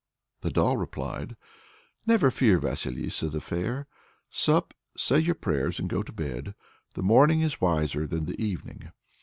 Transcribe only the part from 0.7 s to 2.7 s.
replied: "Never fear,